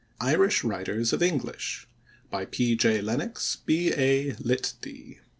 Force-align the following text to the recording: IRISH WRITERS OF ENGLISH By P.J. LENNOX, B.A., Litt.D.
IRISH 0.21 0.63
WRITERS 0.63 1.13
OF 1.13 1.21
ENGLISH 1.21 1.87
By 2.31 2.45
P.J. 2.45 3.01
LENNOX, 3.01 3.57
B.A., 3.67 4.31
Litt.D. 4.39 5.19